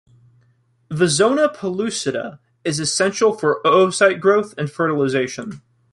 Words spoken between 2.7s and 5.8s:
essential for oocyte growth and fertilization.